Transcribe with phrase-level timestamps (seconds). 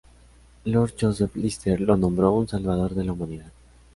[0.65, 3.51] Lord Joseph Lister lo nombró "un salvador de la humanidad".